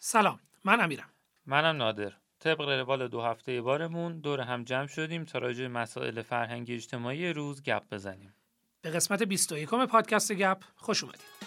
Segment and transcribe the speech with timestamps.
[0.00, 1.10] سلام من امیرم.
[1.46, 2.12] منم نادر.
[2.40, 7.62] طبق روال دو هفته بارمون دور هم جمع شدیم تا راجع مسائل فرهنگی اجتماعی روز
[7.62, 8.34] گپ بزنیم.
[8.82, 11.37] به قسمت 21 پادکست گپ خوش اومدید.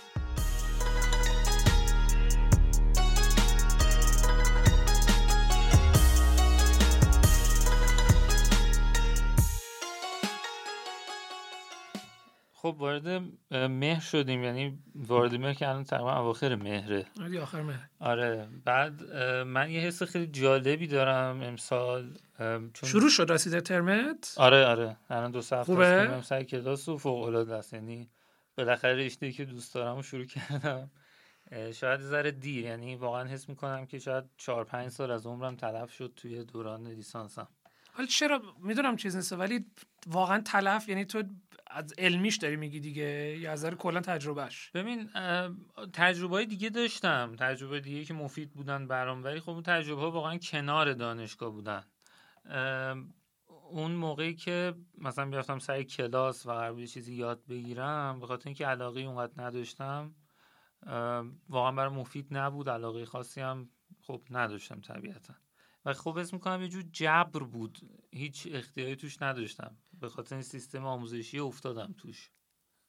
[12.71, 17.05] خب وارد مهر شدیم یعنی وارد مهر که الان تقریبا اواخر مهره.
[17.41, 22.17] آخر مهر آره بعد من یه حس خیلی جالبی دارم امسال
[22.73, 27.23] چون شروع شد رسیده ترمت؟ آره آره الان دو سه خوبه؟ سر کلاس و فوق
[27.23, 28.09] العاده است یعنی
[28.57, 30.91] بالاخره رشته که دوست دارم و شروع کردم.
[31.73, 35.91] شاید ذره دیر یعنی واقعا حس می‌کنم که شاید چهار پنج سال از عمرم تلف
[35.91, 37.47] شد توی دوران لیسانسم.
[37.93, 39.65] حالا چرا می‌دونم چیز نیست ولی
[40.07, 41.23] واقعا تلف یعنی تو
[41.67, 45.09] از علمیش داری میگی دیگه یا از کلا تجربهش ببین
[45.93, 47.35] تجربه های دیگه داشتم.
[47.39, 51.83] تجربه دیگه که مفید بودن برام ولی خب اون تجربه ها واقعا کنار دانشگاه بودن.
[53.69, 58.65] اون موقعی که مثلا بیافتم سر کلاس و قرار چیزی یاد بگیرم به خاطر اینکه
[58.65, 60.15] علاقه اونقدر نداشتم
[61.49, 62.69] واقعا برای مفید نبود.
[62.69, 63.69] علاقه خاصی هم
[64.01, 65.33] خب نداشتم طبیعتا.
[65.85, 67.79] و خب اسم می‌کنم یه جور جبر بود.
[68.13, 69.77] هیچ اختیاری توش نداشتم.
[69.93, 72.31] به خاطر این سیستم آموزشی افتادم توش.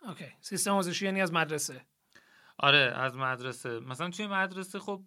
[0.03, 0.27] اوکی.
[0.41, 1.87] سیستم آموزشی یعنی از مدرسه.
[2.59, 3.81] آره از مدرسه.
[3.81, 5.03] مثلا توی مدرسه خب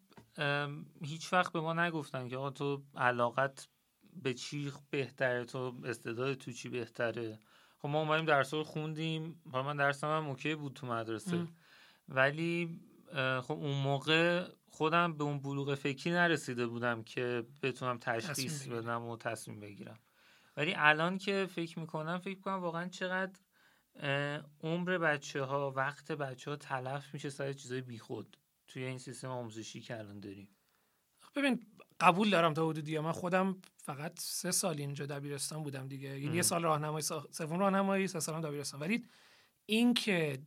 [1.02, 3.68] هیچ وقت به ما نگفتن که آقا تو علاقت
[4.14, 7.40] به چی بهتره؟ تو استعداد تو چی بهتره؟
[7.78, 9.42] خب ما اومدیم درس رو خوندیم.
[9.46, 11.48] من درسم هم اوکی بود تو مدرسه.
[12.10, 12.80] ولی
[13.42, 19.18] خب اون موقع خودم به اون بلوغ فکری نرسیده بودم که بتونم تشخیص بدم و
[19.18, 20.00] تصمیم بگیرم.
[20.58, 23.40] ولی الان که فکر می‌کنم فکر کنم واقعا چقدر
[24.62, 29.82] عمر بچه ها وقت بچه ها تلف میشه سر چیزای بیخود توی این سیستم آموزشی
[29.82, 30.50] که الان داریم.
[31.36, 31.66] ببین
[32.00, 33.00] قبول دارم تا حدودی.
[33.00, 36.20] من خودم فقط سه سال اینجا دبیرستان بودم دیگه.
[36.20, 37.02] یعنی یه سال راهنمایی
[37.32, 38.80] سوم راهنمایی سه سالم دبیرستان.
[38.80, 39.06] ولی
[39.66, 40.40] این که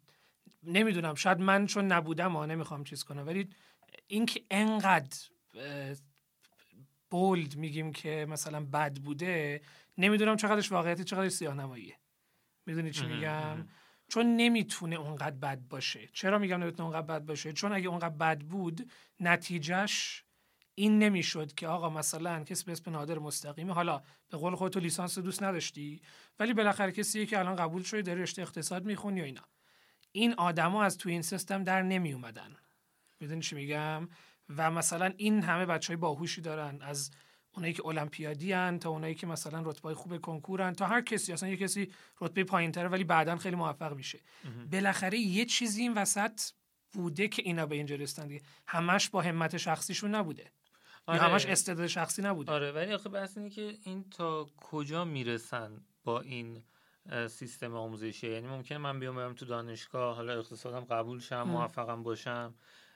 [0.62, 3.48] نمی‌دونم شاید من چون نبودم ها نمی‌خوام چیز کنم ولی
[4.06, 5.16] اینکه انقدر
[7.10, 9.60] بولد میگیم که مثلا بد بوده
[9.98, 11.96] نمی‌دونم چقدرش واقعیتی چقدرش سیاه نماییه
[12.66, 13.68] می‌دونی چی میگم؟
[14.08, 16.08] چون نمی‌تونه اونقدر بد باشه.
[16.12, 18.90] چرا میگم نمی‌تونه اونقدر بد باشه؟ چون اگه اونقدر بد بود
[19.20, 20.24] نتیجهش
[20.74, 25.18] این نمی‌شد که آقا مثلا کسی به اسم نادر مستقیمی حالا به قول خودت لیسانس
[25.18, 26.02] دوست نداشتی
[26.38, 29.44] ولی بالاخره کسی که الان قبول شده داره رشته اقتصاد می‌خونی و اینا.
[30.12, 32.56] این آدما از تو این سیستم در نمی اومدن
[33.20, 34.08] می‌دونی چی میگم؟
[34.56, 36.78] و مثلا این همه بچه های باهوشی دارن.
[36.82, 37.10] از
[37.52, 41.32] اونایی که المپیادی هن تا اونایی که مثلا رتبه خوب کنکورن تا هر کسی.
[41.32, 44.18] اصلا یه کسی رتبه پایینتره ولی بعدا خیلی موفق میشه.
[44.72, 46.40] بالاخره یه چیزی این وسط
[46.92, 48.42] بوده که اینا به اینجا رسیدن دیگه.
[48.66, 50.52] همش با همت شخصیشون نبوده.
[51.06, 51.20] آره.
[51.20, 52.52] همش استعداد شخصی نبوده.
[52.52, 56.62] آره ولی آخه بحث اینه که این تا کجا می‌رسن با این
[57.28, 62.54] سیستم آموزشی؟ یعنی ممکنه من بیام برم تو دانشگاه حالا اقتصادم قبول شم موفقم باشم.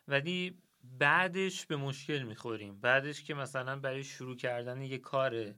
[0.09, 0.59] ولی
[0.99, 2.81] بعدش به مشکل می‌خوریم.
[2.81, 5.55] بعدش که مثلا برای شروع کردن یه کاره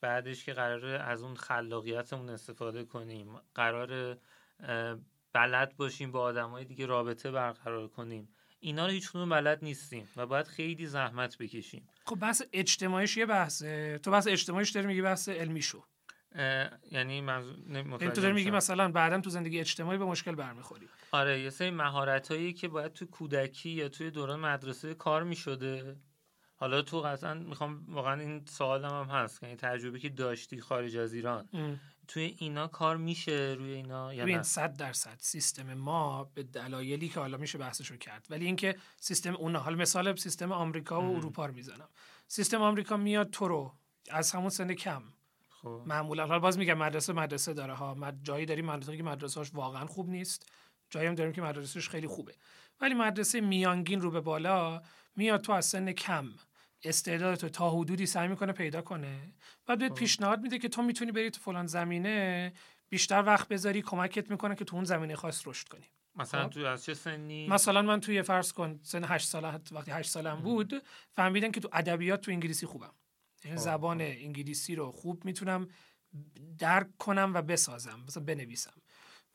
[0.00, 4.18] بعدش که قراره از اون خلاقیتمون استفاده کنیم قرار
[5.32, 8.28] بلد باشیم با آدمای دیگه رابطه برقرار کنیم.
[8.60, 11.88] اینا رو هیچ بلد نیستیم و باید خیلی زحمت بکشیم.
[12.06, 13.98] خب بحث اجتماعیش یه بحثه.
[13.98, 15.84] تو بحث اجتماعیش داری میگی بحث علمی شو
[16.90, 20.88] یعنی منظور یعنی تو داری میگی مثلا بعدا تو زندگی اجتماعی به مشکل برمیخوری.
[21.12, 25.96] آره یه سری مهارت هایی که باید تو کودکی یا توی دوران مدرسه کار می‌شده.
[26.56, 31.14] حالا تو قطعا می‌خوام واقعا این سوالم هم هست یعنی تجربه که داشتی خارج از
[31.14, 31.48] ایران
[32.08, 37.20] توی اینا کار میشه روی اینا یا نه؟ صد درصد سیستم ما به دلایلی که
[37.20, 38.26] حالا میشه بحثش رو کرد.
[38.30, 41.88] ولی اینکه سیستم اون حال مثال سیستم آمریکا و اروپا رو می‌زنم.
[42.26, 43.74] سیستم آمریکا میاد تو رو
[44.10, 45.02] از همون سن کم
[45.62, 45.82] خب.
[45.86, 46.26] معمولا.
[46.26, 48.12] حالا باز میگم مدرسه مدرسه داره ها.
[48.22, 50.52] جایی داریم مدرسه که مدرسه‌اش واقعا خوب نیست
[50.90, 52.34] جایی هم داریم که مدرسهش خیلی خوبه.
[52.80, 54.82] ولی مدرسه میانگین رو به بالا
[55.16, 56.28] میاد تو از سن کم.
[56.84, 59.34] استعدادتو تا حدودی سعی می‌کنه پیدا کنه.
[59.66, 59.98] بعد بهت خب.
[59.98, 62.52] پیشنهاد میده که تو می‌تونی بری تو فلان زمینه
[62.88, 65.86] بیشتر وقت بذاری کمکت می‌کنه که تو اون زمینه خاص رشد کنی.
[66.14, 69.90] مثلا خب؟ تو از چه سنی؟ مثلا من توی فرض کن سن 8 ساله وقتی
[69.90, 70.82] 8 سالم بود
[71.12, 72.92] فهمیدن که تو ادبیات تو انگلیسی خوبم.
[73.54, 75.68] زبان انگلیسی رو خوب می‌تونم
[76.58, 78.82] درک کنم و بسازم مثلا بنویسم.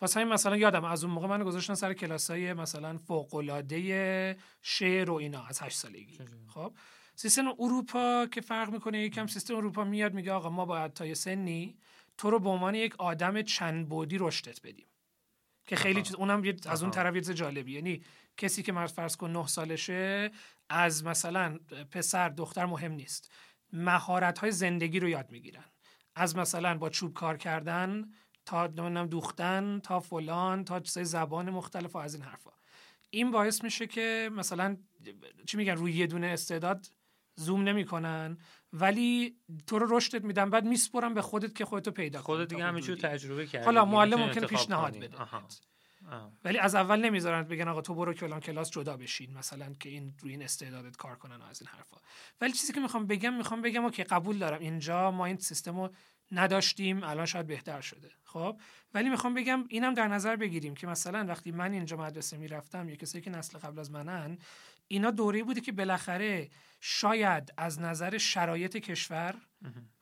[0.01, 5.09] واسه همین مثلا یادم از اون موقع من گذاشتن سر کلاسای مثلا فوق العاده شعر
[5.09, 6.19] و اینا از 8 سالگی.
[6.47, 6.75] خب
[7.15, 11.13] سیستم اروپا که فرق می‌کنه یکم سیستم اروپا میاد میگه آقا ما باید تا یه
[11.13, 11.77] سنی
[12.17, 14.87] تو رو به عنوان یک آدم چند بودی رشدت بدیم.
[15.67, 17.71] که خیلی چیز اونم از اون طرف یه جالبی.
[17.71, 18.03] یعنی
[18.37, 20.31] کسی که مرد فرض کن 9 سالشه
[20.69, 21.59] از مثلا
[21.91, 23.31] پسر دختر مهم نیست.
[23.75, 25.65] مهارت های زندگی رو یاد می‌گیرن.
[26.15, 28.05] از مثلا با چوب کار کردن
[28.45, 32.51] تا نمی‌دونم دوختن تا فلان تا چیزای زبان مختلف و از این حرفا.
[33.09, 34.77] این باعث میشه که مثلا
[35.45, 36.87] چی میگن روی یه دونه استعداد
[37.35, 38.37] زوم نمی‌کنن
[38.73, 39.37] ولی
[39.67, 42.81] تو رو رشدت میدن بعد میسپرم به خودت که خودتو پیدا کنی خودت دیگه همه
[42.95, 45.17] تجربه کردی حالا معلم ممکنه پیشنهاد بده.
[46.43, 50.13] ولی از اول نمی‌ذارن بگن آقا تو برو کلان کلاس جدا بشین مثلا که این
[50.21, 51.97] روی این استعدادت کار کنن از این حرفا.
[52.41, 54.59] ولی چیزی که می‌خوام بگم می‌خوام بگم که قبول دارم.
[54.59, 55.89] اینجا ما این سیستم رو
[56.31, 58.11] نداشتیم الان شاید بهتر شده.
[58.23, 58.59] خب؟
[58.93, 62.95] ولی می‌خوام بگم اینم در نظر بگیریم که مثلا وقتی من اینجا مدرسه می‌رفتم یا
[62.95, 64.37] کسی که نسل قبل از منن
[64.87, 66.49] اینا دوره بوده که بالاخره
[66.87, 69.35] شاید از نظر شرایط کشور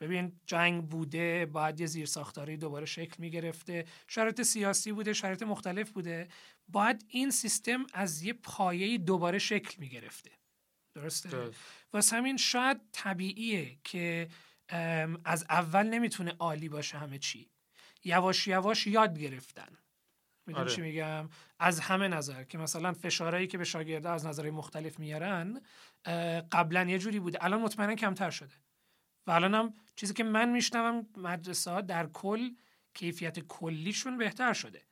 [0.00, 5.42] ببین جنگ بوده باید یه زیر ساختاری دوباره شکل می گرفته شرایط سیاسی بوده شرایط
[5.42, 6.28] مختلف بوده.
[6.68, 10.30] باید این سیستم از یه پایه دوباره شکل می گرفته
[10.94, 11.50] درسته؟
[11.92, 14.28] واسه همین شاید طبیعیه که
[15.24, 17.50] از اول نمی‌تونه عالی باشه همه چی.
[18.04, 19.78] یواش یواش یاد گرفتن.
[20.46, 20.74] می‌دونی آره.
[20.74, 21.28] چی میگم؟
[21.58, 25.60] از همه نظر که مثلا فشارهایی که به شاگرده از نظرهای مختلف میارن
[26.52, 27.44] قبلا یه جوری بوده.
[27.44, 28.54] الان مطمئنا کمتر شده.
[29.26, 32.50] و الان هم چیزی که من میشنوم مدرسه ها در کل
[32.94, 34.82] کیفیت کلیشون بهتر شده.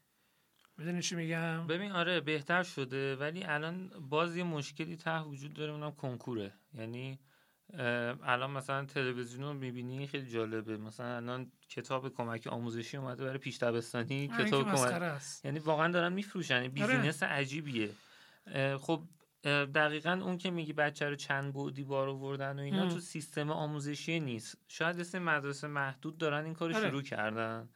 [0.76, 5.72] می‌دونی چی میگم؟ ببین آره بهتر شده ولی الان باز یه مشکلی ته وجود داره
[5.72, 6.52] اونم کنکوره.
[6.74, 7.18] یعنی
[8.22, 10.76] الان مثلا تلویزیون رو می‌بینی خیلی جالبه.
[10.76, 16.62] مثلا الان کتاب کمک آموزشی اومده برای پیش دبستانی کتاب کمک یعنی واقعا دارن میفروشن.
[16.62, 16.96] یعنی آره.
[16.96, 17.90] بیزینس عجیبیه.
[18.80, 19.02] خب
[19.44, 24.20] دقیقا اون که میگی بچه رو چند بودی بار آوردن و اینا تو سیستم آموزشی
[24.20, 24.58] نیست.
[24.68, 26.88] شاید مثل مدرسه محدود دارن این کار آره.
[26.88, 27.68] شروع کردن.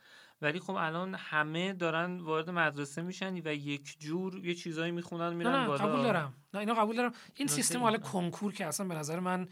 [0.43, 5.51] ولی خب الان همه دارن وارد مدرسه میشن و یک جور یه چیزایی می‌خونن میرن
[5.51, 5.87] نه نه بالا.
[5.87, 6.35] قبول دارم.
[6.55, 7.13] نه اینا قبول دارم.
[7.35, 9.49] این سیستم حالا کنکور که اصلا به نظر من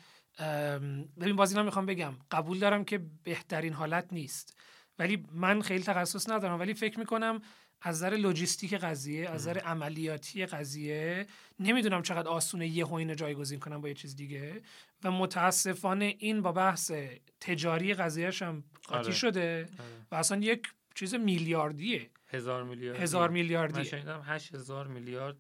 [1.21, 2.15] ببین باز اینا می‌خوام بگم.
[2.31, 4.57] قبول دارم که بهترین حالت نیست.
[4.99, 6.61] ولی من خیلی تخصص ندارم.
[6.61, 7.41] ولی فکر می‌کنم
[7.87, 11.27] از نظر لوجیستیک قضیه از نظر عملیاتی قضیه
[11.61, 14.63] نمی‌دونم چقدر آسونه یه اینو جایگزین کنم با یه چیز دیگه.
[15.05, 16.93] و متاسفانه این با بحث
[17.41, 19.13] تجاری قضیهش هم قاطی آره.
[19.13, 20.07] شده آره.
[20.11, 20.63] و اصلا یک
[20.95, 22.11] چیز میلیاردیه.
[22.29, 25.37] هزار میلیارد هزار میلیاردی من شنیدم هشت هزار میلیارد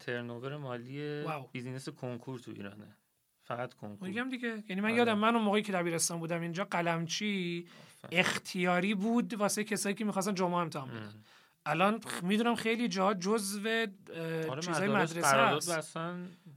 [0.00, 2.96] ترنوور مالی بیزینس کنکور تو ایرانه.
[3.44, 4.08] فقط کنکور.
[4.08, 4.64] میگم دیگه.
[4.68, 4.98] یعنی من آره.
[4.98, 7.66] یادم من اون موقعی که دبیرستان بودم اینجا قلمچی
[8.12, 11.22] اختیاری بود واسه کسایی که می‌خواستن جمعه امتحان بدن.
[11.68, 13.68] الان می‌دونم خیلی جا جزو
[14.48, 15.96] آره چیزای مدرسه هست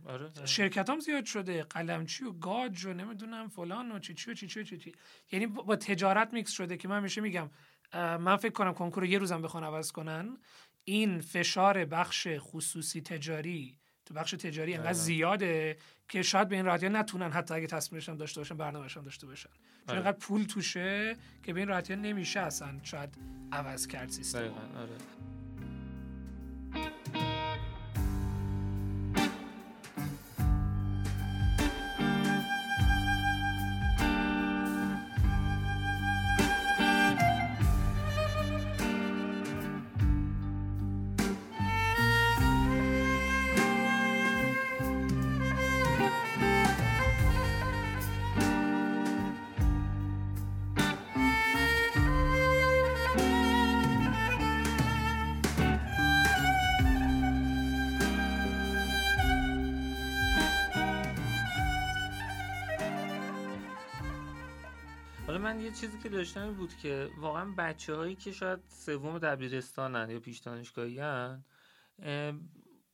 [0.06, 0.46] آره.
[0.46, 4.48] شرکت هم زیاد شده قلمچی و گاج و نمی‌دونم فلان و چی چی و چی
[4.48, 4.92] چی, چی, چی.
[5.31, 7.50] یعنی با تجارت میکس شده که من میشه میگم
[7.94, 10.38] من فکر کنم کنکور یه روزم بخوان عوض کنن
[10.84, 13.81] این فشار بخش خصوصی تجاری
[14.12, 15.78] تو بخش تجاری انقدر زیاده
[16.10, 19.50] که شاید به این راحتی نتونن حتی اگه تصمیمشون داشته باشن برنامهشون داشته باشن.
[19.88, 20.12] چون آره.
[20.12, 23.10] پول توشه که به این راحتی نمیشه اصلا شاید
[23.52, 24.54] عوض کرد سیستم.
[65.55, 65.63] آره.
[65.63, 70.39] یه چیزی که داشتم بود که واقعا بچه هایی که شاید سوم دبیرستانن یا پیش
[70.39, 71.43] دانشگاهی هن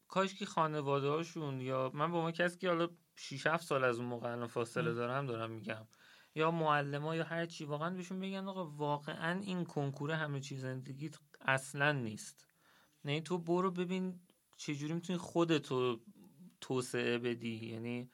[0.07, 3.99] کاش که خانواده هاشون یا من با ما کسی که حالا 6 7 سال از
[3.99, 5.87] اون موقع الان فاصله دارم دارم میگم
[6.35, 11.15] یا معلم یا هر چی واقعا بهشون بگن آقا واقعا این کنکور همه چیز زندگیت
[11.41, 12.47] اصلا نیست
[13.05, 14.19] نه تو برو ببین
[14.57, 15.99] چجوری می‌تونی خودتو
[16.61, 18.09] توسعه بدی یعنی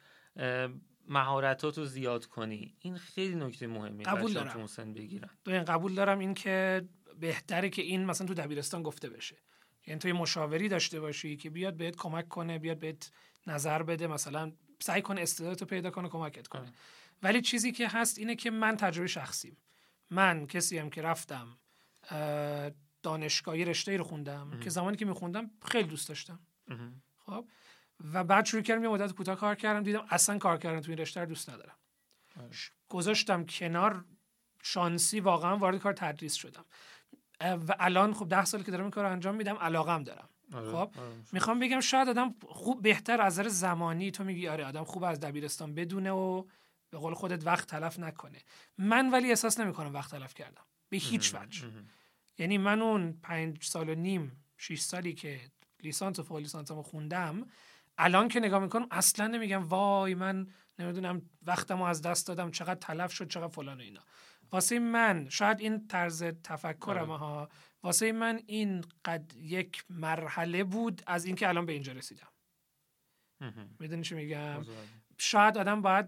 [1.07, 2.75] مهارتاتو زیاد کنی.
[2.79, 4.67] این خیلی نکته مهمی قبول دارم.
[4.67, 5.29] سن بگیرن.
[5.45, 6.88] قبول دارم این که
[7.19, 9.38] بهتره که این مثلا تو دبیرستان گفته بشه.
[9.88, 13.12] یعنی توی مشاوری داشته باشی که بیاد بهت کمک کنه بیاد بهت
[13.48, 16.74] نظر بده مثلا سعی کنه استعدادتو پیدا کنه کمکت کنه.
[17.24, 19.57] ولی چیزی که هست اینه که من تجربه شخصیم.
[20.10, 21.57] من کسی هم که رفتم
[23.03, 26.39] دانشگاهی رشته رو خوندم که زمانی که میخوندم خیلی دوست داشتم.
[28.13, 31.00] و بعد شروع کردم یه مدت کوتاه کار کردم دیدم اصلا کار کردن تو این
[31.00, 31.75] رشته رو دوست ندارم.
[32.39, 32.50] آره.
[32.89, 34.05] گذاشتم کنار
[34.63, 36.65] شانسی واقعا وارد کار تدریس شدم.
[37.41, 40.29] و الان خب ده سال که دارم این کار انجام میدم علاقم دارم.
[40.53, 41.15] آره، خب؟ آره.
[41.31, 45.19] می‌خوام بگم شاید آدم خوب بهتر از نظر زمانی تو میگی آره آدم خوب از
[45.19, 46.43] دبیرستان بدونه و
[46.89, 48.39] به قول خودت وقت تلف نکنه.
[48.77, 50.63] من ولی احساس نمی‌کنم وقت تلف کردم.
[50.89, 51.67] به هیچ وجه.
[52.38, 55.41] یعنی من اون پنج سال و نیم شیش سالی که
[55.83, 57.48] لیسانس و فوق لیسانسمو خوندم
[57.97, 60.47] الان که نگاه می‌کنم اصلا نمیگم وای من
[60.79, 64.01] نمی‌دونم وقتمو از دست دادم چقدر تلف شد چقدر فلان و اینا
[64.51, 67.19] واسه من شاید این طرز تفکرم آره.
[67.19, 67.50] ها
[67.83, 72.27] واسه من این قد یک مرحله بود از اینکه الان به اینجا رسیدم.
[73.79, 74.65] می‌دونی چی میگم.
[75.17, 76.05] شاید آدم باید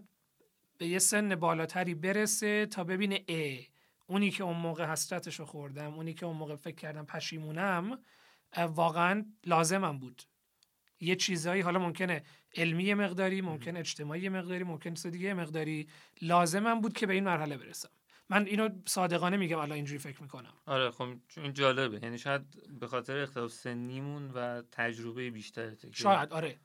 [0.78, 3.58] به یه سن بالاتری برسه تا ببینه ا
[4.08, 8.00] اونی که اون موقع حسرتش رو خوردم اونی که اون موقع فکر کردم پشیمونم
[8.58, 10.24] واقعا لازمم بود
[11.00, 12.24] یه چیزایی حالا ممکنه
[12.56, 15.88] علمی مقداری ممکن اجتماعی مقداری ممکن چیز دیگه مقداری.
[16.22, 17.90] لازمم بود که به این مرحله برسم.
[18.30, 20.54] من اینو صادقانه میگم الان اینجوری فکر می‌کنم.
[20.66, 22.00] آره خب چون این جالبه.
[22.04, 22.42] یعنی شاید
[22.80, 26.60] به خاطر اختلاف سنیمون و تجربه بیشتره شاید آره.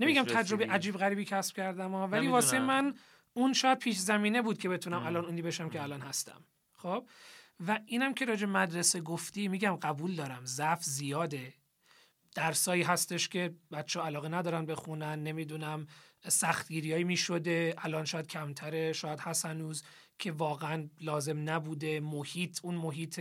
[0.00, 0.66] نمیگم تجربه.
[0.66, 2.32] عجیب غریبی کسب کردم ها ولی نمی‌دونم.
[2.32, 2.94] واسه من
[3.32, 5.06] اون شاید پیش زمینه بود که بتونم ام.
[5.06, 6.44] الان اونی بشم که الان هستم.
[6.72, 7.08] خب؟
[7.66, 10.44] و اینم که راجع مدرسه گفتی میگم قبول دارم.
[10.44, 11.54] ضعف زیاده.
[12.34, 15.86] درسایی هستش که بچه علاقه ندارن بخونن نمی‌دونم
[16.28, 17.74] سختگیریایی می‌شده.
[17.78, 19.82] الان شاید کمتره شاید هست هنوز
[20.18, 22.00] که واقعا لازم نبوده.
[22.00, 23.20] محیط اون محیط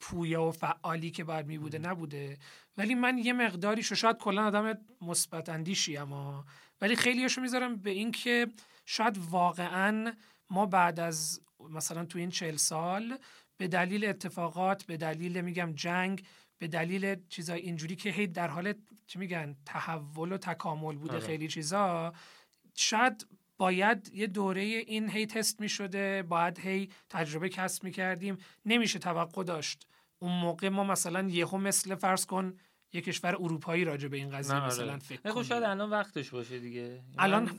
[0.00, 2.38] پویا و فعالی که باید می بوده نبوده.
[2.76, 6.44] ولی من یه مقداریشو شاید کلا آدم مثبت اندیشی اما.
[6.80, 8.46] ولی خیلیشو می‌ذارم به این که
[8.86, 10.12] شاید واقعا
[10.50, 13.18] ما بعد از مثلا تو این چهل سال
[13.56, 16.24] به دلیل اتفاقات به دلیل میگم جنگ
[16.58, 18.74] به دلیل چیزای اینجوری که هی در حال
[19.06, 21.26] چی میگن تحول و تکامل بوده آره.
[21.26, 22.12] خیلی چیزا
[22.74, 23.26] شاید
[23.58, 28.98] باید یه دوره این هی تست می شده باید هی تجربه کسب می کردیم نمیشه
[28.98, 29.86] توقع داشت
[30.18, 32.56] اون موقع ما مثلا یهو مثل فرض کن
[32.92, 34.66] یه کشور اروپایی راجع به این قضیه آره.
[34.66, 35.46] مثلا فکر نه، خب کنیم.
[35.48, 37.50] شاید الان وقتش باشه دیگه الان-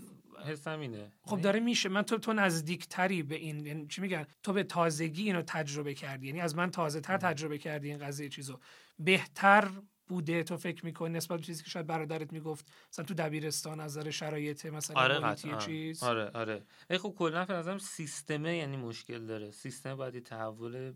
[0.45, 1.89] حسم اینه خب داره میشه.
[1.89, 6.27] من تو تو نزدیکتری به این یعنی چی میگن؟ تو به تازگی اینو تجربه کردی.
[6.27, 8.59] یعنی از من تازه تر تجربه کردی این قضیه چیزو.
[8.99, 9.71] بهتر
[10.07, 13.97] بوده تو فکر می‌کنی نسبت به چیزی که شاید برادرت می‌گفت؟ مثلا تو دبیرستان از
[13.97, 16.63] نظر شرایط مثلا آره چیز؟ آره آره.
[16.89, 19.51] ولی خب کلا به نظرم سیستمه یعنی مشکل داره.
[19.51, 20.93] سیستم باید تحول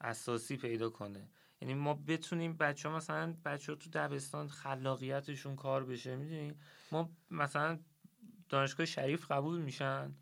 [0.00, 1.28] اساسی پیدا کنه.
[1.60, 6.16] یعنی ما بتونیم بچه ها مثلا بچه ها تو دبستان خلاقیتشون کار بشه.
[6.16, 6.52] می‌دونی؟
[6.92, 7.78] ما مثلا
[8.52, 10.12] دانشگاه شریف قبول میشن؟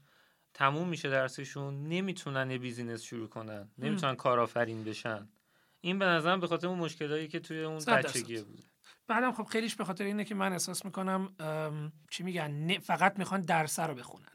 [0.54, 3.68] تموم میشه درسشون؟ نمی‌تونن یه بیزینس شروع کنن.
[3.78, 5.28] نمی‌تونن کارآفرین بشن.
[5.80, 7.78] این به نظرم به خاطر اون مشکلایی که توی اون.
[7.84, 8.64] بچگی بود.
[9.08, 11.32] بعدم خب خیلیش به خاطر اینه که من احساس می‌کنم
[12.10, 14.26] چی میگن؟ نه- فقط می‌خوان درس رو بخونن.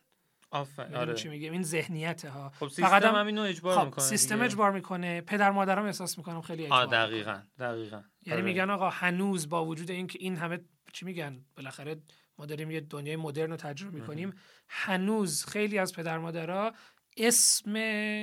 [0.52, 1.14] آفرین آره.
[1.14, 2.50] چی میگم؟ این ذهنیت ها.
[2.50, 4.46] خب فقط سیستم هم- هم اینو اجبار خب می‌کنه سیستم دیگه.
[4.46, 5.22] اجبار می‌کنه.
[5.22, 8.02] پدر مادرم احساس می‌کنم خیلی آه اجبار دقیقا دقیقا.
[8.26, 8.42] یعنی آره.
[8.42, 10.60] میگن آقا هنوز با وجود اینکه این همه
[10.96, 12.02] چی میگن بالاخره
[12.38, 14.34] ما داریم یه دنیای مدرن رو تجربه می‌کنیم
[14.70, 16.74] هنوز خیلی از پدر مادرها
[17.18, 17.74] اسم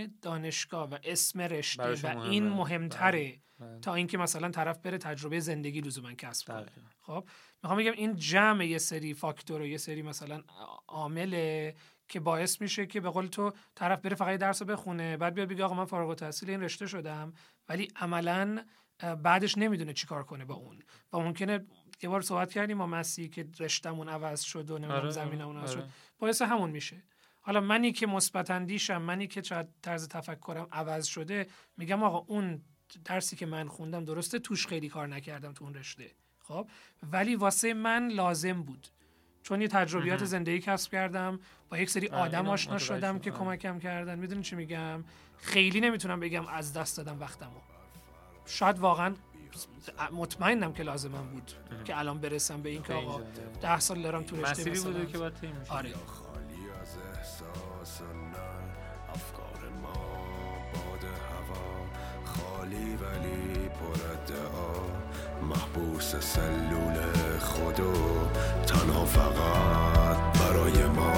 [0.06, 2.22] دانشگاه و اسم رشته و مهمه.
[2.22, 3.80] این مهمتره بله.
[3.80, 6.72] تا اینکه مثلا طرف بره تجربه زندگی لزوما کسب کنه.
[7.00, 7.28] خب
[7.62, 10.42] می‌خوام بگم این جمع یه سری فاکتور و یه سری مثلا
[10.88, 11.74] عامله
[12.08, 15.48] که باعث میشه که به قول تو طرف بره فقط درس رو بخونه بعد بیاد
[15.48, 17.32] بگه آقا من فارغ التحصیل این رشته شدم
[17.68, 18.64] ولی عملا
[19.22, 21.66] بعدش نمی‌دونه چی کار کنه با اون و ممکنه
[22.02, 25.70] یه بار صحبت کردیم با مسی که رشتمون عوض شد و نمی‌دونم آره، زمینمون عوض
[25.70, 25.80] آره.
[25.80, 25.88] شد.
[26.18, 27.02] باعث همون میشه.
[27.40, 32.62] حالا منی که مثبت اندیشم منی که شاید طرز تفکرم عوض شده میگم آقا اون
[33.04, 36.10] درسی که من خوندم درسته توش خیلی کار نکردم تو اون رشته.
[36.38, 36.68] خب؟
[37.12, 38.88] ولی واسه من لازم بود.
[39.42, 40.24] چون یه تجربیات.
[40.24, 43.30] زندگی کسب کردم با یک سری آره، آدم آشنا شدم که.
[43.30, 44.18] کمکم کردن.
[44.18, 45.04] می‌دونی چی میگم؟
[45.36, 47.60] خیلی نمی‌تونم بگم از دست دادم وقتمو.
[48.46, 49.14] شاید واقعا
[50.12, 51.52] مطمئنم که لازمم بود
[51.84, 53.24] که الان برسم به این که آقا آره.
[53.62, 54.92] ده سال دارم تو رشته مسیری مثلا.
[54.92, 55.90] بوده که باید طی میشه آره.
[56.06, 58.38] خالی از احساس و نه
[59.14, 59.92] افکار ما
[60.72, 61.86] باد هوا.
[62.24, 64.72] خالی ولی پر ادعا.
[65.42, 67.02] محبوس سلول
[67.40, 67.92] خودو
[68.66, 71.12] تنها فقط برای ما.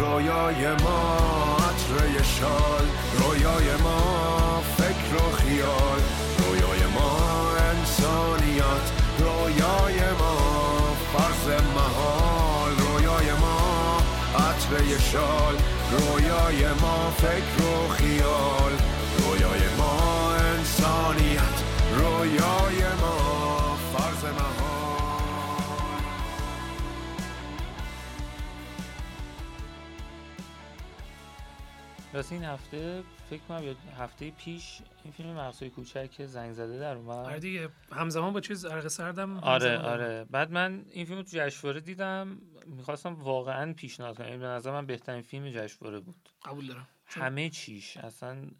[0.00, 1.16] رویای ما
[1.56, 2.86] عطر شال.
[3.18, 4.25] رویای ما
[5.06, 6.00] فکر و خیال
[6.38, 7.18] رویای ما
[7.56, 8.86] انسانیت
[9.18, 10.36] رویای ما
[11.12, 13.98] فرض محال رویای ما
[14.34, 15.54] عطر شال
[15.90, 18.72] رویای ما فکر و خیال
[19.18, 21.56] رویای ما انسانیت
[21.98, 24.65] رویای ما فرض محال.
[32.16, 36.96] راستی این هفته فکر کنم یا هفته پیش این فیلم مقصوی کوچک زنگ زده در
[36.96, 37.26] اومد.
[37.26, 40.24] آره دیگه همزمان با چیز عرق سردم آره آره.
[40.24, 44.26] بعد من این فیلم رو تو جشنواره دیدم می‌خواستم واقعا پیشنهاد کنم.
[44.26, 46.28] این به نظر من بهترین فیلم جشنواره بود.
[46.44, 46.88] قبول دارم.
[47.06, 48.50] همه چیش اصلا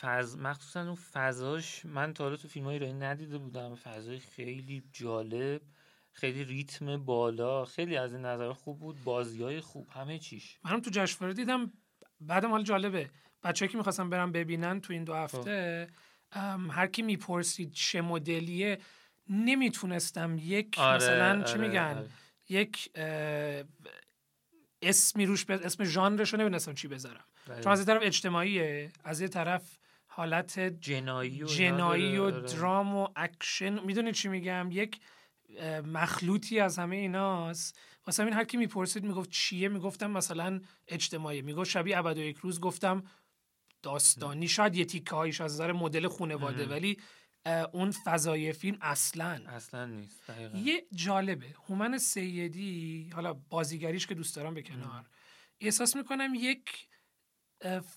[0.00, 3.74] فض مخصوصا اون فضاش من تا حالا تو فیلم های ندیده بودم.
[3.74, 5.62] فضای خیلی جالب
[6.12, 10.58] خیلی ریتم بالا خیلی از این نظر خوب بود بازی های خوب همه چیش.
[10.64, 11.72] منم تو جشنواره دیدم
[12.20, 13.10] بعدم حال جالبه
[13.42, 15.88] بچه که می‌خواستم برم ببینن تو این دو هفته
[16.32, 18.78] ام، هر کی می‌پرسید چه مدلیه
[19.28, 22.08] نمی‌تونستم یک آره، مثلا چی آره، میگن آره.
[22.48, 22.90] یک
[24.82, 27.62] اسمی روش به اسم ژانرش رو نمی‌دونستم چی بذارم دقیقاً.
[27.62, 32.40] چون از یه طرف اجتماعیه از یه طرف حالت جنایی و جنایی و آره.
[32.40, 35.00] درام و اکشن می‌دونی چی میگم یک
[35.84, 41.42] مخلوطی از همه ایناست واسه همین هر کی می‌پرسید می‌گفت چیه؟ می‌گفتم مثلا اجتماعی.
[41.42, 43.04] می‌گفت شبیه ابد و یک روز گفتم
[43.82, 44.48] داستانی.
[44.48, 46.66] شاید یه تیکه هایش از نظر مدل خانواده.
[46.66, 47.00] ولی
[47.72, 49.42] اون فضای فیلم اصلا.
[49.46, 50.58] اصلا نیست دقیقاً.
[50.58, 51.54] یه جالبه.
[51.68, 55.04] هومن سیدی حالا بازیگریش که دوست دارم به کنار
[55.60, 56.88] احساس می‌کنم یک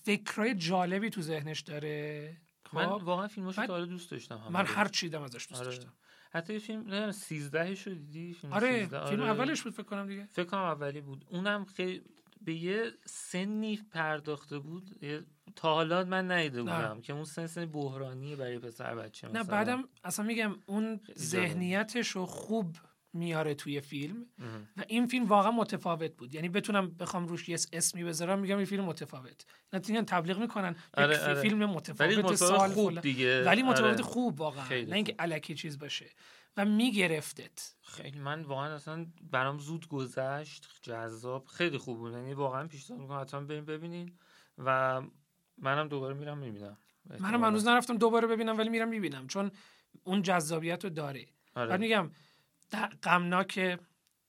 [0.04, 2.36] فکرای جالبی تو ذهنش داره.
[2.72, 4.66] من خب؟ واقعا فیلماشو تا حالا دوست داشتم همه من.
[4.66, 5.64] هر چیدم ازش دوست آره.
[5.70, 5.92] داشتم
[6.32, 9.30] حتی یه فیلم نه 13 شو دیدی فیلم آره 13 فیلم آره.
[9.30, 12.02] اولش بود فکر کنم دیگه فکر کنم اولی بود اونم خیلی
[12.42, 15.24] به یه سنی پرداخته بود یه-
[15.56, 16.76] تا حالا من ندیده نه.
[16.76, 19.52] بودم که اون سن سن بحرانی برای پسر بچه نه مثلا.
[19.52, 21.00] بعدم اصلا میگم اون.
[21.18, 22.76] ذهنیتش رو خوب
[23.12, 24.26] میاره توی فیلم.
[24.76, 26.34] و این فیلم واقعا متفاوت بود.
[26.34, 29.46] یعنی بتونم بخوام روش یه اسمی بذارم میگم این فیلم متفاوت.
[29.72, 30.76] نه تبلیغ می‌کنن.
[30.94, 31.34] آره، یک آره.
[31.34, 33.00] فیلم ولی متفاوت متفاوت سال خوب.
[33.00, 33.44] دیگه.
[33.44, 34.02] ولی متفاوت آره.
[34.02, 34.68] خوب واقعا.
[34.68, 35.14] نه اینکه.
[35.18, 36.10] الکی چیز باشه.
[36.56, 37.74] و میگرفتت.
[37.82, 40.68] خیلی من واقعا اصلا برام زود گذشت.
[40.82, 41.46] جذاب.
[41.46, 42.12] خیلی خوب بود.
[42.12, 44.12] یعنی واقعا پیشنهاد می‌کنم حتما بریم ببینین.
[44.58, 45.02] و
[45.58, 46.76] منم دوباره میرم می‌بینم.
[47.20, 49.26] منم هنوز نرفتم دوباره ببینم ولی میرم می‌بینم.
[49.26, 49.50] چون
[50.04, 51.26] اون جذابیت رو داره.
[51.54, 51.76] بعد آره.
[51.76, 52.10] میگم
[52.70, 53.78] در- غمناکه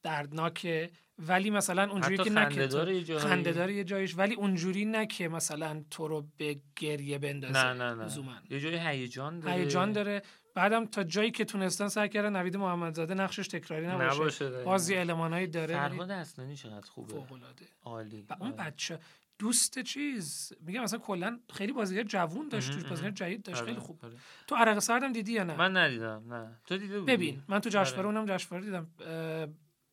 [0.03, 3.29] دردناکه ولی مثلا اونجوری که نه که تو- خنده‌داره یه جاهایی.
[3.29, 7.73] خنده داره یه جایش ولی اونجوری نه که مثلا تو رو به گریه بندازه نه
[7.73, 8.34] نه نه لزوماً.
[8.49, 10.21] یه جای هیجان داره هیجان داره
[10.56, 14.63] بعدم تا جایی که تونستن سعی کردن نوید محمدزاده نقشش تکراری نباشه نباشه دقیقاً.
[14.63, 18.65] باز یه المانایی داره فرهاد اصلانی چقدر خوبه فوق العاده عالی و اون آره.
[18.71, 18.99] بچه
[19.41, 20.54] دوست چیز.
[20.62, 23.12] میگم مثلا کلا خیلی بازیگر جوون داشت توش بازیگر.
[23.12, 24.06] جدید داشت خیلی آره، خوب.
[24.06, 24.15] آره.
[24.47, 26.62] تو عرق سردم دیدی یا نه؟ من ندیدم نه.
[26.65, 28.17] تو دیده بودی؟ ببین من تو جشنواره آره.
[28.17, 28.88] اونم جشنواره دیدم.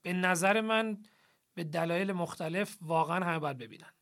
[0.02, 0.98] به نظر من
[1.54, 3.92] به دلایل مختلف واقعا همه باید ببینن.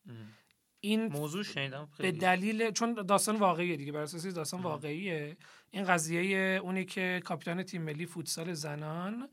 [0.81, 2.19] این موضوع شنیدم به خیلی.
[2.19, 5.37] دلیل چون داستان واقعیه دیگه بر اساس داستان واقعیه.
[5.71, 9.29] این قضیه اونی که کاپیتان تیم ملی فوتسال زنان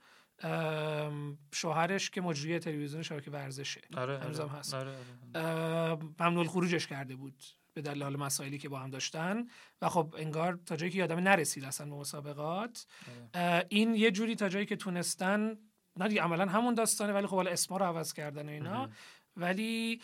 [1.54, 4.52] شوهرش که مجری تلویزیون شبکه ورزشه آره هنوزم آره.
[4.52, 4.74] هست.
[4.74, 4.96] آره،
[5.36, 6.00] آره.
[6.20, 9.46] ممنوع خروجش کرده بود به دلیل حال مسائلی که با هم داشتن
[9.82, 12.86] و خب انگار تا جایی که یادم نرسید اصلا به مسابقات
[13.34, 15.58] اه، این یه جوری تا جایی که تونستن
[15.98, 18.90] نه دیگه عملا همون داستانه ولی خب حالا اسما رو عوض کردن و اینا.
[19.38, 20.02] ولی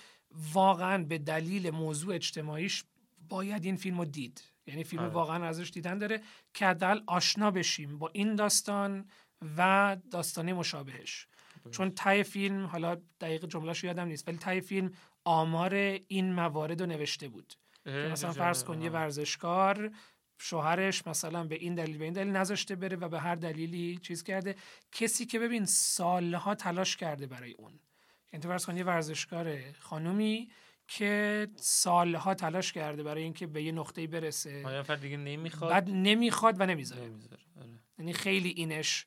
[0.54, 2.84] واقعا به دلیل موضوع اجتماعیش
[3.30, 5.12] باید این فیلم رو دید یعنی فیلم آره.
[5.12, 6.22] واقعا ارزش دیدن داره
[6.54, 9.06] که حداقل آشنا بشیم با این داستان
[9.58, 11.28] و داستانه مشابهش.
[11.72, 14.92] چون تای فیلم حالا دقیق جملهش یادم نیست ولی تای فیلم
[15.24, 15.74] آمار
[16.08, 17.54] این موارد رو نوشته بود.
[17.84, 18.64] که مثلا فرض.
[18.64, 18.90] کن یه.
[18.90, 19.92] ورزشکار
[20.38, 24.24] شوهرش مثلا به این دلیل به این دلیل نذاشته بره و به هر دلیلی چیز
[24.24, 24.56] کرده.
[24.92, 27.80] کسی که ببین سالها تلاش کرده برای اون.
[28.34, 30.50] یعنی فرض کن یه ورزشکار خانومی
[30.88, 34.84] که سالها تلاش کرده برای اینکه به یه نقطه‌ای برسه.
[35.02, 37.02] دیگه نمی‌خواد؟ بعد نمی‌خواد و نمی‌ذاره.
[37.02, 37.38] نمی‌ذاره.
[37.58, 37.80] آره.
[38.00, 39.06] یعنی خیلی اینش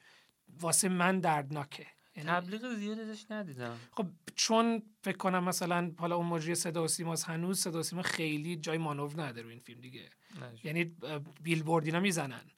[0.60, 1.86] واسه من دردناکه.
[2.16, 3.76] یعنی تبلیغ زیاد ازش ندیدم.
[3.90, 6.88] خب چون فکر کنم مثلا حالا اون مجری صدا و
[7.26, 10.10] هنوز صدا و سیما خیلی جای مانور نداره این فیلم دیگه.
[10.40, 10.52] نه.
[10.64, 10.96] یعنی
[11.42, 12.50] بیلبورد اینا می‌زنن.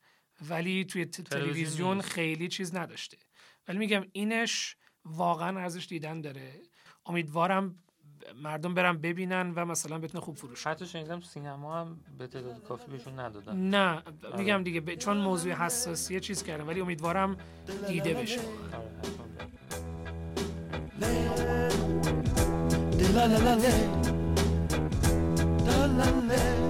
[0.48, 2.00] ولی توی تلویزیون.
[2.00, 3.16] خیلی چیز نداشته.
[3.68, 6.62] ولی میگم اینش واقعا ارزش دیدن داره.
[7.06, 7.78] امیدوارم
[8.42, 10.66] مردم برن ببینن و مثلا بتونه خوب فروش.
[10.66, 13.56] حتی شنیدم سینما هم به تعداد کافی بهشون ندادن.
[13.56, 14.02] نه
[14.38, 17.36] میگم دیگه ب- چون موضوع حساسیه چیز کردم ولی امیدوارم
[17.88, 18.40] دیده بشه.
[25.76, 26.63] آره،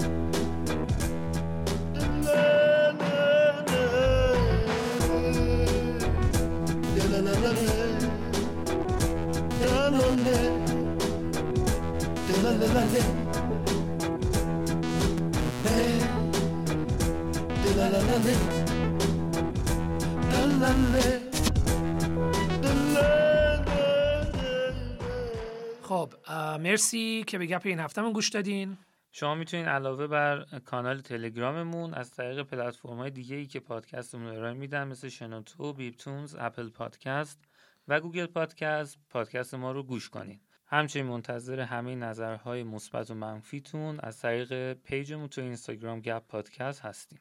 [26.74, 28.78] مرسی که به گپ این هفتهمون گوش دادین
[29.12, 34.32] شما می‌تونید علاوه بر کانال تلگراممون از طریق پلتفرم های دیگه ای که پادکستمون رو
[34.32, 37.40] ارائه میدن مثل شنوتو، بیپتونز، Apple Podcast
[37.88, 40.40] و Google Podcast پادکست ما رو گوش کنید.
[40.66, 46.80] همچنین منتظر همه نظرهای مثبت و منفیتون از طریق page مون تو اینستاگرام گپ پادکست
[46.80, 47.20] هستیم.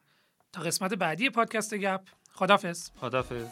[0.54, 3.48] تا قسمت بعدی پادکست گپ خدافظ خدافظ